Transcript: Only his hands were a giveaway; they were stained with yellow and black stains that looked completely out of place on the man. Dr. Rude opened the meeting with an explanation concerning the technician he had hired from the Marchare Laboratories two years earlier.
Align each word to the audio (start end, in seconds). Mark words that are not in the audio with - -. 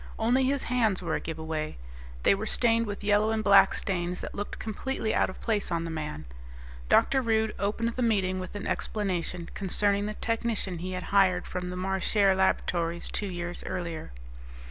Only 0.17 0.45
his 0.45 0.63
hands 0.63 1.03
were 1.03 1.13
a 1.13 1.19
giveaway; 1.19 1.77
they 2.23 2.33
were 2.33 2.47
stained 2.47 2.87
with 2.87 3.03
yellow 3.03 3.29
and 3.29 3.43
black 3.43 3.75
stains 3.75 4.21
that 4.21 4.33
looked 4.33 4.57
completely 4.57 5.13
out 5.13 5.29
of 5.29 5.39
place 5.41 5.71
on 5.71 5.83
the 5.83 5.91
man. 5.91 6.25
Dr. 6.89 7.21
Rude 7.21 7.53
opened 7.59 7.89
the 7.89 8.01
meeting 8.01 8.39
with 8.39 8.55
an 8.55 8.65
explanation 8.65 9.51
concerning 9.53 10.07
the 10.07 10.15
technician 10.15 10.79
he 10.79 10.93
had 10.93 11.03
hired 11.13 11.45
from 11.45 11.69
the 11.69 11.77
Marchare 11.77 12.33
Laboratories 12.35 13.11
two 13.11 13.27
years 13.27 13.63
earlier. 13.65 14.11